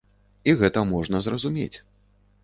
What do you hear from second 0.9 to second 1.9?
можна зразумець.